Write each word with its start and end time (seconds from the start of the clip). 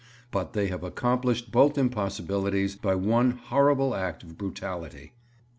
But 0.31 0.53
they 0.53 0.65
have 0.69 0.83
accomplished 0.83 1.51
both 1.51 1.77
impossibilities 1.77 2.75
by 2.75 2.95
one 2.95 3.29
horrible 3.37 3.93
act 3.93 4.23
of 4.23 4.35
brutality.' 4.35 5.13